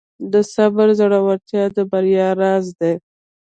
د 0.31 0.33
صبر 0.53 0.87
زړورتیا 0.99 1.63
د 1.75 1.77
بریا 1.91 2.27
راز 2.41 2.65
دی. 2.79 2.93